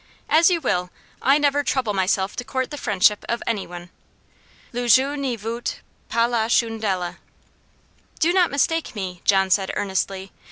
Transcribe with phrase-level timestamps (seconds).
[0.29, 0.89] "As you will!
[1.21, 3.91] I never trouble myself to court the friendship of any one.
[4.73, 7.17] Le jeu ne vaut pas la chandelle."
[8.19, 10.31] "Do not mistake me," John said, earnestly.